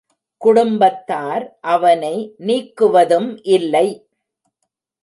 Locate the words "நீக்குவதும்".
2.39-3.39